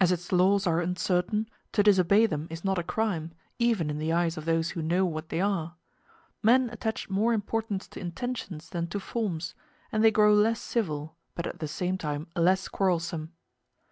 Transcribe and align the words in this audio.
As 0.00 0.10
its 0.10 0.32
laws 0.32 0.66
are 0.66 0.80
uncertain, 0.80 1.48
to 1.70 1.84
disobey 1.84 2.26
them 2.26 2.48
is 2.50 2.64
not 2.64 2.80
a 2.80 2.82
crime, 2.82 3.30
even 3.60 3.90
in 3.90 3.98
the 3.98 4.12
eyes 4.12 4.36
of 4.36 4.44
those 4.44 4.70
who 4.70 4.82
know 4.82 5.06
what 5.06 5.28
they 5.28 5.40
are; 5.40 5.76
men 6.42 6.68
attach 6.70 7.08
more 7.08 7.32
importance 7.32 7.86
to 7.86 8.00
intentions 8.00 8.70
than 8.70 8.88
to 8.88 8.98
forms, 8.98 9.54
and 9.92 10.02
they 10.02 10.10
grow 10.10 10.34
less 10.34 10.60
civil, 10.60 11.14
but 11.36 11.46
at 11.46 11.60
the 11.60 11.68
same 11.68 11.96
time 11.96 12.26
less 12.34 12.66
quarrelsome. 12.66 13.34